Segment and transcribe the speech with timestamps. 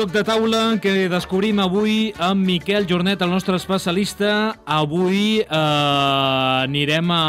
[0.00, 4.54] joc de taula que descobrim avui amb Miquel Jornet, el nostre especialista.
[4.64, 7.24] Avui eh, anirem a...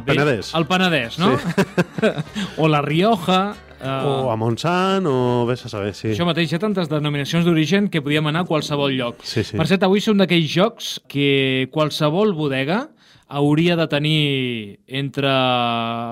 [0.00, 0.50] Al Penedès.
[0.58, 1.36] Al Penedès, no?
[1.38, 2.10] Sí.
[2.62, 3.54] o la Rioja.
[3.78, 3.92] Eh...
[4.10, 6.10] O a Montsant, o vés a saber, sí.
[6.16, 9.22] Això mateix, hi ha tantes denominacions d'origen que podíem anar a qualsevol lloc.
[9.22, 9.54] Sí, sí.
[9.60, 12.88] Per cert, avui són d'aquells jocs que qualsevol bodega
[13.34, 14.20] hauria de tenir
[14.86, 15.30] entre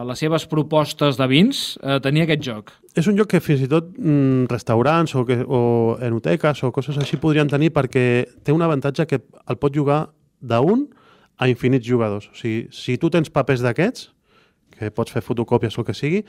[0.08, 2.72] les seves propostes de vins, eh, tenir aquest joc.
[2.98, 5.62] És un joc que fins i tot mm, restaurants o, que, o
[6.02, 8.04] enoteques o coses així podrien tenir perquè
[8.44, 10.06] té un avantatge que el pot jugar
[10.40, 10.88] d'un
[11.38, 12.28] a infinits jugadors.
[12.32, 14.10] O sigui, si tu tens papers d'aquests,
[14.74, 16.24] que pots fer fotocòpies o el que sigui,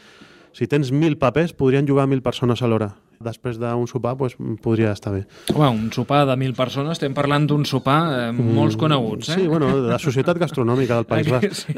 [0.54, 2.94] si tens mil papers, podrien jugar mil persones alhora
[3.26, 5.24] després d'un sopar pues, podria estar bé.
[5.54, 9.40] Home, un sopar de mil persones, estem parlant d'un sopar eh, molts coneguts, eh?
[9.42, 11.44] Sí, bueno, de la Societat Gastronòmica del País Basc.
[11.64, 11.74] Sí.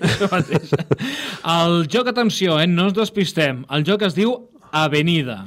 [1.51, 4.33] El joc, atenció, eh, no ens despistem, el joc es diu
[4.75, 5.45] Avenida.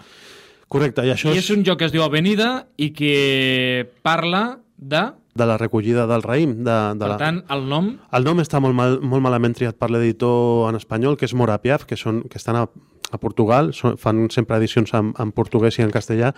[0.69, 5.07] Correcte, i això I és un joc que es diu Avenida i que parla de
[5.39, 6.59] de la recollida del raïm.
[6.67, 7.17] De, de per la...
[7.17, 7.93] tant, el nom...
[8.19, 11.87] El nom està molt, mal, molt malament triat per l'editor en espanyol, que és Morapiaf,
[11.89, 12.67] que, són, que estan a,
[13.13, 16.33] a Portugal, fan sempre edicions en, en portuguès i en castellà,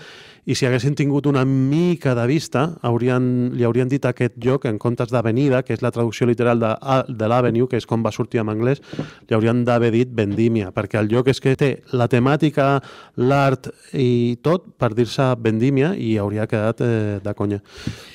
[0.46, 4.78] i si haguessin tingut una mica de vista, haurien, li haurien dit aquest lloc, en
[4.82, 6.72] comptes d'avenida, que és la traducció literal de,
[7.08, 8.82] de l'Avenue, que és com va sortir en anglès,
[9.28, 12.80] li haurien d'haver dit Vendímia, perquè el lloc és que té la temàtica,
[13.20, 17.60] l'art i tot per dir-se Vendímia i hauria quedat eh, de conya.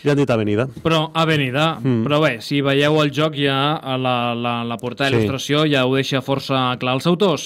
[0.04, 0.68] Li han dit Avenida.
[0.84, 2.04] Però Avenida, mm.
[2.08, 5.20] però bé, si veieu el joc ja a la, la, la portada Sí.
[5.20, 6.96] d'il·lustració ja ho deixa força clar.
[6.96, 7.44] Els autors,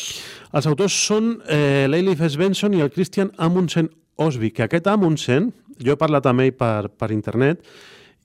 [0.50, 5.94] Els autors són eh, l'Eilif Svensson i el Christian Amundsen Osby, que aquest Amundsen, jo
[5.94, 7.62] he parlat amb ell per, per internet,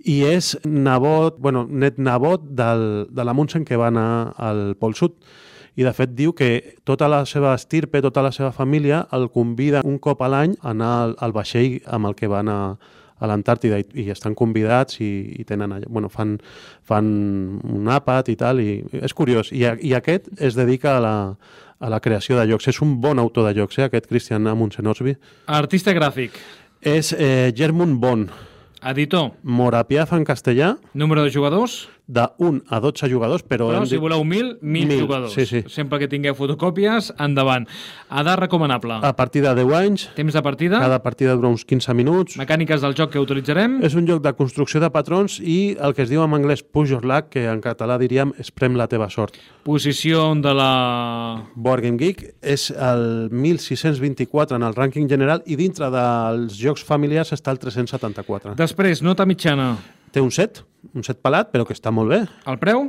[0.08, 5.18] i és nebot, bueno, net nebot del, de l'Amundsen que va anar al Pol Sud.
[5.76, 9.82] I de fet diu que tota la seva estirpe, tota la seva família el convida
[9.84, 12.60] un cop a l'any a anar al, al vaixell amb el que va anar
[13.20, 16.38] a l'Antàrtida i, i estan convidats i, i tenen allà, bueno, fan,
[16.82, 17.06] fan
[17.62, 19.52] un àpat i tal, i és curiós.
[19.52, 21.14] I, a- i aquest es dedica a la,
[21.78, 22.68] a la creació de jocs.
[22.72, 25.16] És un bon autor de jocs, eh, aquest Christian Amundsen Osby.
[25.46, 26.30] artista gràfic,
[26.84, 28.26] És eh, Germund Bon,
[28.84, 33.70] editor, Morapiaf en castellà, número de jugadors, de 1 a 12 jugadors, però...
[33.72, 35.32] però si dit- voleu mil, mil, Mil, jugadors.
[35.32, 35.62] sí, sí.
[35.72, 37.64] Sempre que tingueu fotocòpies, endavant.
[38.10, 38.98] Edat recomanable.
[39.00, 42.36] A partir de 10 anys, Temps de partida, cada partida dura uns 15 minuts.
[42.36, 43.78] mecàniques del joc que utilitzarem.
[43.82, 46.90] És un joc de construcció de patrons i el que es diu en anglès push
[46.90, 49.34] your luck, que en català diríem esprem la teva sort.
[49.64, 51.42] Posició de la...
[51.56, 57.32] Board Game Geek és el 1624 en el rànquing general i dintre dels jocs familiars
[57.32, 58.54] està el 374.
[58.60, 59.76] Després, nota mitjana.
[60.14, 60.60] Té un set,
[60.94, 62.20] un set pelat, però que està molt bé.
[62.46, 62.84] El preu?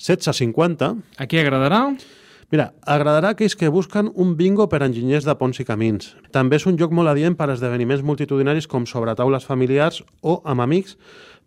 [0.00, 0.94] 16,50.
[1.20, 1.82] A qui agradarà?
[2.50, 6.14] Mira, agradarà a aquells que busquen un bingo per enginyers de ponts i camins.
[6.32, 10.40] També és un joc molt adient per a esdeveniments multitudinaris com sobre taules familiars o
[10.48, 10.96] amb amics,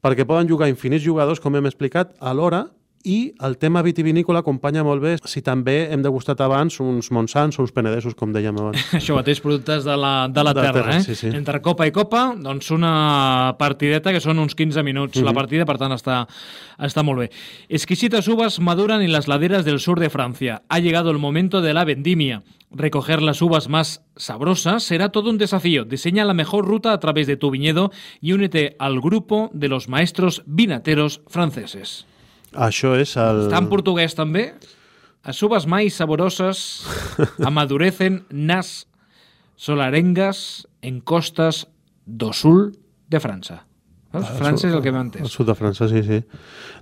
[0.06, 2.68] perquè poden jugar infinits jugadors, com hem explicat, alhora
[3.04, 7.64] i el tema vitivinícola acompanya molt bé si també hem degustat abans uns monsans o
[7.66, 8.80] uns penedesos, com dèiem abans.
[9.00, 11.04] Això mateix, productes de la, de la De la terra, terra, eh?
[11.04, 11.28] sí, sí.
[11.36, 15.26] Entre copa i copa, doncs una partideta que són uns 15 minuts Mhm.
[15.26, 16.28] la partida, per tant està,
[16.80, 17.30] està molt bé.
[17.70, 20.64] Exquisitas uvas maduran en las laderas del sur de Francia.
[20.70, 22.42] Ha llegado el momento de la vendimia.
[22.72, 25.86] Recoger las uvas más sabrosas será todo un desafío.
[25.86, 29.88] Diseña la mejor ruta a través de tu viñedo y únete al grupo de los
[29.90, 32.08] maestros vinateros franceses.
[32.56, 33.46] Això és el...
[33.48, 34.52] Està en portuguès també.
[35.24, 36.84] As uvas máis saborosas
[37.50, 38.86] amadurecen nas
[39.56, 41.66] solarengas en costas
[42.06, 42.74] do sul
[43.08, 43.64] de França.
[44.14, 44.30] Veus?
[44.38, 45.32] França és el que m'ha entès.
[45.32, 46.20] sud de França, sí, sí.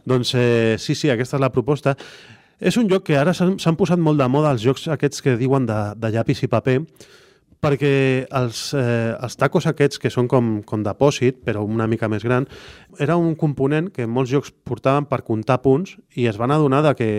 [0.08, 1.96] Doncs eh, sí, sí, aquesta és la proposta.
[2.60, 5.66] És un joc que ara s'han posat molt de moda els jocs aquests que diuen
[5.70, 6.82] de, de llapis i paper,
[7.62, 12.26] perquè els, eh, els tacos aquests, que són com, com depòsit, però una mica més
[12.26, 12.48] gran,
[13.00, 16.96] era un component que molts jocs portaven per comptar punts i es van adonar de
[16.98, 17.12] que,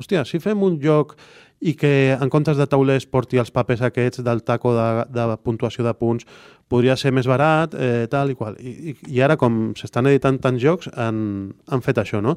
[0.00, 1.14] hòstia, si fem un joc
[1.60, 5.86] i que en comptes de taulers porti els papers aquests del taco de, de puntuació
[5.86, 6.26] de punts,
[6.68, 8.58] podria ser més barat, eh, tal i qual.
[8.58, 12.36] I, i, ara, com s'estan editant tants jocs, han, han fet això, no?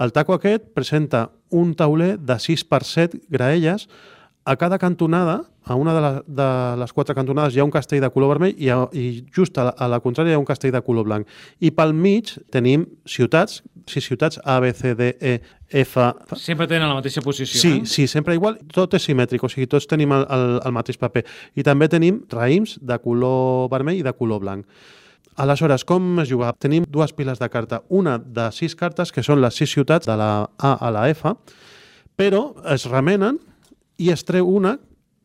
[0.00, 3.88] El taco aquest presenta un tauler de 6 per 7 graelles
[4.44, 8.00] a cada cantonada, a una de, la, de les quatre cantonades hi ha un castell
[8.00, 10.48] de color vermell i, a, i just a la, a la contrària hi ha un
[10.48, 11.28] castell de color blanc.
[11.60, 13.60] I pel mig tenim ciutats,
[13.90, 15.34] sis ciutats, A, B, C, D, E,
[15.82, 16.06] F...
[16.40, 17.60] Sempre tenen la mateixa posició.
[17.60, 17.86] Sí, eh?
[17.86, 18.56] sí, sempre igual.
[18.72, 21.26] Tot és simètric, o sigui, tots tenim el, el, el mateix paper.
[21.60, 24.64] I també tenim raïms de color vermell i de color blanc.
[25.40, 26.50] Aleshores, com es juga?
[26.58, 27.84] Tenim dues piles de carta.
[27.88, 31.36] Una de sis cartes, que són les sis ciutats de la A a la F,
[32.18, 33.38] però es remenen
[34.00, 34.78] i es una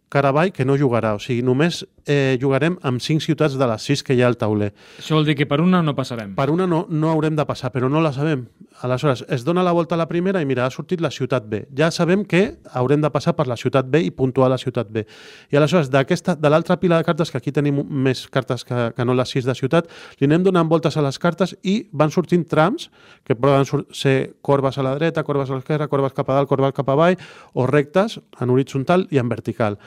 [0.09, 1.15] Caraball que no jugarà.
[1.15, 4.37] O sigui, només eh, jugarem amb cinc ciutats de les sis que hi ha al
[4.37, 4.71] tauler.
[5.01, 6.35] Això vol dir que per una no passarem.
[6.37, 8.45] Per una no, no haurem de passar, però no la sabem.
[8.85, 11.63] Aleshores, es dona la volta a la primera i mira, ha sortit la ciutat B.
[11.75, 15.05] Ja sabem que haurem de passar per la ciutat B i puntuar la ciutat B.
[15.51, 19.05] I aleshores, d'aquesta de l'altra pila de cartes, que aquí tenim més cartes que, que
[19.07, 22.45] no les sis de ciutat, li anem donant voltes a les cartes i van sortint
[22.51, 22.89] trams,
[23.25, 23.65] que poden
[23.95, 27.17] ser corbes a la dreta, corbes a l'esquerra, corbes cap a dalt, corbes cap avall,
[27.53, 29.79] o rectes en horitzontal i en vertical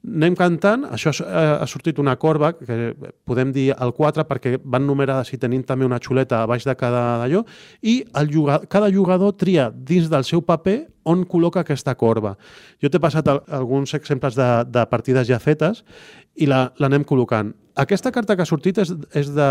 [0.00, 2.94] anem cantant, això ha sortit una corba, que
[3.28, 6.74] podem dir el 4 perquè van numerades i tenim també una xuleta a baix de
[6.78, 7.42] cada d'allò,
[7.82, 12.36] i el jugador, cada jugador tria dins del seu paper on col·loca aquesta corba.
[12.80, 15.84] Jo t'he passat alguns exemples de, de partides ja fetes
[16.36, 17.52] i l'anem col·locant.
[17.80, 19.50] Aquesta carta que ha sortit és, és de,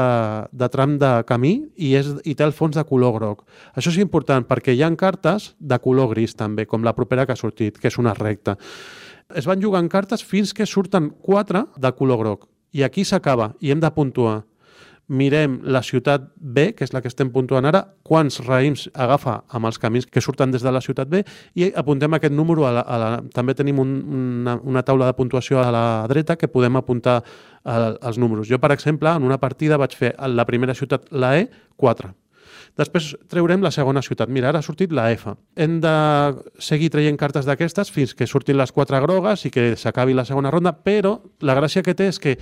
[0.51, 3.45] de tram de camí i, és, i té el fons de color groc.
[3.73, 7.33] Això és important perquè hi han cartes de color gris també, com la propera que
[7.33, 8.57] ha sortit, que és una recta
[9.35, 12.47] es van jugant cartes fins que surten quatre de color groc.
[12.73, 14.43] I aquí s'acaba i hem de puntuar.
[15.09, 19.65] Mirem la ciutat B, que és la que estem puntuant ara, quants raïms agafa amb
[19.65, 21.23] els camins que surten des de la ciutat B
[21.57, 22.67] i apuntem aquest número.
[22.69, 26.37] A la, a la, també tenim un, una, una taula de puntuació a la dreta
[26.37, 27.23] que podem apuntar
[27.65, 28.47] els números.
[28.49, 32.13] Jo, per exemple, en una partida vaig fer la primera ciutat, la E, 4
[32.79, 34.31] Després treurem la segona ciutat.
[34.31, 35.33] Mira, ara ha sortit la F.
[35.59, 35.93] Hem de
[36.63, 40.51] seguir traient cartes d'aquestes fins que surtin les quatre grogues i que s'acabi la segona
[40.53, 42.37] ronda, però la gràcia que té és que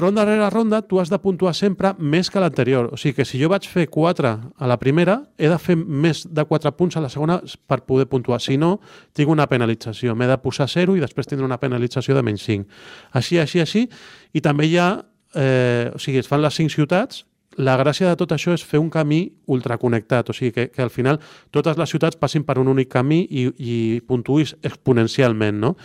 [0.00, 2.88] ronda rere ronda tu has de puntuar sempre més que l'anterior.
[2.94, 6.24] O sigui que si jo vaig fer 4 a la primera, he de fer més
[6.24, 8.40] de 4 punts a la segona per poder puntuar.
[8.40, 8.78] Si no,
[9.12, 10.16] tinc una penalització.
[10.16, 12.80] M'he de posar 0 i després tindré una penalització de menys 5.
[13.20, 13.88] Així, així, així.
[14.32, 14.92] I també hi ha...
[15.30, 17.26] Eh, o sigui, es fan les 5 ciutats
[17.60, 19.20] la gràcia de tot això és fer un camí
[19.50, 21.20] ultraconnectat, o sigui, que, que al final
[21.54, 23.76] totes les ciutats passin per un únic camí i, i
[24.08, 25.76] puntuïs exponencialment, no?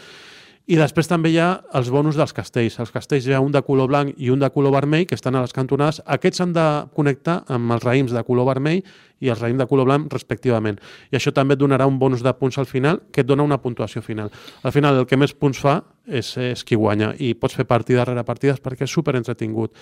[0.65, 2.79] I després també hi ha els bonus dels castells.
[2.81, 5.37] Els castells hi ha un de color blanc i un de color vermell que estan
[5.37, 5.99] a les cantonades.
[6.09, 6.65] Aquests s'han de
[6.97, 8.81] connectar amb els raïms de color vermell
[9.19, 10.79] i els raïms de color blanc respectivament.
[11.11, 13.61] I això també et donarà un bonus de punts al final que et dona una
[13.61, 14.31] puntuació final.
[14.63, 18.05] Al final el que més punts fa és, és qui guanya i pots fer partida
[18.05, 19.73] rere partides perquè és super entretingut.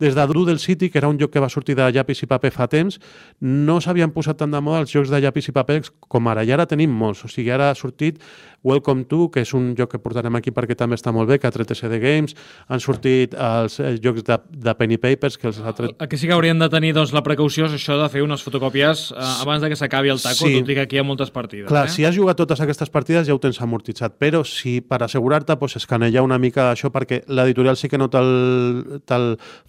[0.00, 2.50] Des de Doodle City, que era un joc que va sortir de llapis i paper
[2.54, 2.98] fa temps,
[3.40, 6.42] no s'havien posat tant de moda els jocs de llapis i paper com ara.
[6.44, 7.24] I ara tenim molts.
[7.24, 8.20] O sigui, ara ha sortit
[8.64, 11.46] Welcome to, que és un joc que portarem aquí perquè també està molt bé, que
[11.46, 12.32] ha tret CD Games.
[12.72, 15.92] Han sortit els, jocs de, de Penny Papers, que els ha tret...
[16.08, 18.73] Que sí que haurien de tenir doncs, la precaució és això de fer unes fotocòpies
[18.82, 20.58] eh, abans de que s'acabi el taco, sí.
[20.58, 21.68] tot i que aquí hi ha moltes partides.
[21.68, 21.92] Clar, eh?
[21.92, 25.76] si has jugat totes aquestes partides ja ho tens amortitzat, però si per assegurar-te pues,
[25.80, 29.20] escanellar una mica això perquè l'editorial sí que no te'l te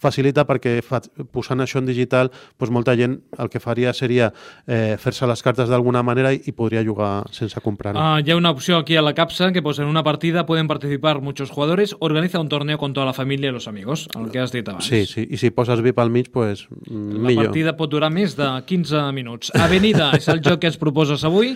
[0.02, 4.32] facilita perquè fa, posant això en digital pues, molta gent el que faria seria
[4.68, 8.00] eh, fer-se les cartes d'alguna manera i, i podria jugar sense comprar-ho.
[8.00, 10.68] Uh, hi ha una opció aquí a la capsa que pues, en una partida pueden
[10.68, 14.40] participar muchos jugadores, organiza un torneo con toda la familia y los amigos, el que
[14.40, 14.86] has dit abans.
[14.86, 17.46] Sí, sí, i si poses VIP al mig, pues, la millor.
[17.46, 19.52] La partida pot durar més de 15 minuts.
[19.56, 21.56] Avenida és el joc que ens proposes avui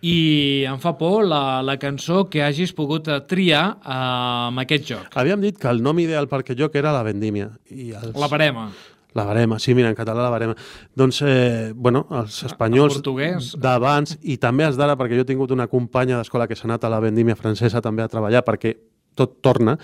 [0.00, 3.96] i em fa por la, la cançó que hagis pogut triar eh,
[4.48, 5.10] amb aquest joc.
[5.20, 7.50] Havíem dit que el nom ideal per aquest joc era la vendímia.
[7.70, 8.16] I els...
[8.16, 8.70] La parema.
[9.12, 10.54] La barema, sí, mira, en català la barema.
[10.94, 13.00] Doncs, eh, bueno, els espanyols
[13.58, 16.86] d'abans i també els d'ara, perquè jo he tingut una companya d'escola que s'ha anat
[16.86, 18.76] a la vendímia francesa també a treballar, perquè
[19.18, 19.76] tot torna,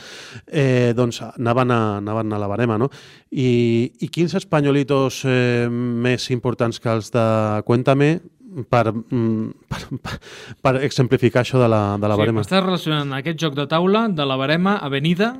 [0.46, 2.90] eh, doncs anaven a, anaven a la barema, no?
[3.30, 7.26] I, i quins espanyolitos eh, més importants que els de
[7.66, 8.16] Cuéntame
[8.70, 9.82] per, mm, per,
[10.62, 12.46] per, exemplificar això de la, de la sí, barema.
[12.46, 15.34] Estàs relacionant aquest joc de taula de la barema Avenida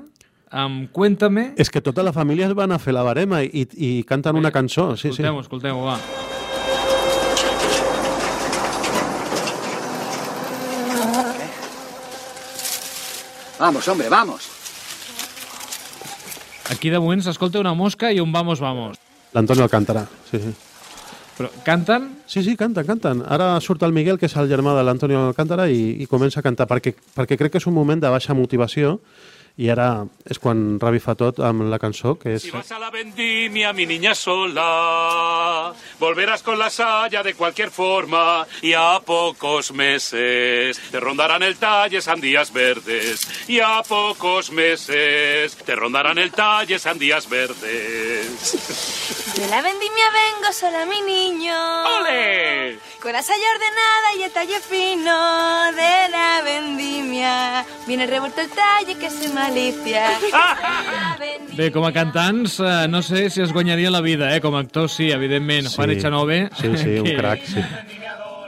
[0.51, 1.53] amb Cuéntame...
[1.59, 4.55] És que tota la família es van a fer la barema i, i canten una
[4.55, 4.93] cançó.
[4.97, 5.47] Sí, escolteu, sí.
[5.49, 6.01] escolteu, va.
[13.59, 14.49] Vamos, hombre, vamos.
[16.71, 18.99] Aquí de moment s'escolta una mosca i un vamos, vamos.
[19.33, 20.53] L'Antonio Alcántara, sí, sí.
[21.37, 22.09] Però canten?
[22.27, 23.23] Sí, sí, canten, canten.
[23.29, 26.45] Ara surt el Miguel, que és el germà de l'Antonio Alcántara, i, i comença a
[26.45, 28.97] cantar, perquè, perquè crec que és un moment de baixa motivació,
[29.57, 32.43] i ara és quan Ravi fa tot amb la cançó, que és...
[32.45, 38.47] Si vas a la vendimia, mi niña sola, volverás con la saya de cualquier forma
[38.61, 45.75] y a pocos meses te rondarán el talle sandías verdes y a pocos meses te
[45.75, 48.53] rondarán el talle sandías verdes.
[49.37, 51.55] De la vendimia vengo sola, mi niño.
[52.01, 52.79] ¡Ole!
[53.01, 57.65] Con la saya ordenada y el talle fino de la vendimia.
[57.87, 60.03] Viene revuelto el talle que se malicia.
[61.57, 64.41] Bé, com a cantants, eh, no sé si es guanyaria la vida, eh?
[64.41, 65.69] Com a actors, sí, evidentment.
[65.69, 65.77] Sí.
[65.77, 66.49] Juan Echanove.
[66.61, 67.17] Sí, sí, un que...
[67.17, 67.63] crac, sí.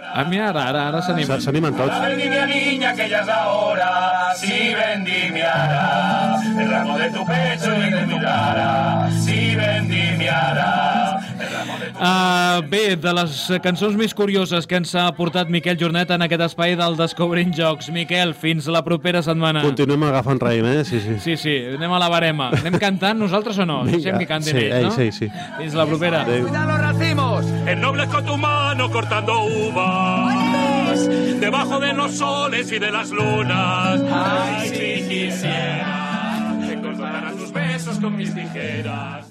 [0.08, 1.40] A mi ara, ara, ara s'animen.
[1.40, 1.94] S'animen tots.
[2.02, 7.90] Vendimia niña que ya es la hora, si vendimiará el ramo de tu pecho y
[7.92, 10.97] de tu cara, si vendimiará
[11.98, 13.32] Uh, bé, de les
[13.64, 17.88] cançons més curioses que ens ha portat Miquel Jornet en aquest espai del Descobrint Jocs.
[17.94, 19.64] Miquel, fins la propera setmana.
[19.66, 20.84] Continuem agafant raïm, eh?
[20.86, 21.16] Sí, sí.
[21.24, 22.50] Sí, sí, anem a la barema.
[22.60, 23.80] Anem cantant nosaltres o no?
[23.82, 23.96] Vinga.
[23.98, 24.92] Deixem que cantin Sí, ells, no?
[24.94, 25.30] sí, sí.
[25.58, 26.22] Fins la propera.
[26.22, 26.46] Adéu.
[26.46, 27.46] ¡Cuidado los racimos!
[27.66, 31.06] El noble con tu mano cortando uvas
[31.40, 34.00] debajo de los soles y de las lunas.
[34.12, 39.27] Ay, si quisiera te cortara tus besos con mis tijeras.